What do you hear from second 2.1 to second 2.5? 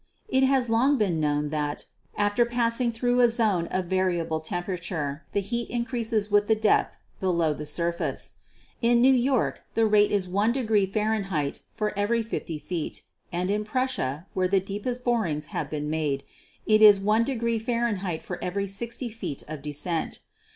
after